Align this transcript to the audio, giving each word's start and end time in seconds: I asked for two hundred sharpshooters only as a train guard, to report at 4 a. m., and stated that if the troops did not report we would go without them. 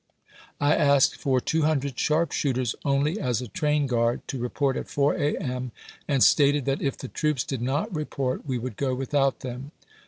I 0.59 0.73
asked 0.75 1.17
for 1.17 1.39
two 1.39 1.61
hundred 1.61 1.99
sharpshooters 1.99 2.73
only 2.83 3.19
as 3.19 3.39
a 3.39 3.47
train 3.47 3.85
guard, 3.85 4.27
to 4.29 4.39
report 4.39 4.75
at 4.75 4.89
4 4.89 5.13
a. 5.13 5.37
m., 5.37 5.71
and 6.07 6.23
stated 6.23 6.65
that 6.65 6.81
if 6.81 6.97
the 6.97 7.07
troops 7.07 7.43
did 7.43 7.61
not 7.61 7.95
report 7.95 8.43
we 8.47 8.57
would 8.57 8.77
go 8.77 8.95
without 8.95 9.41
them. 9.41 9.69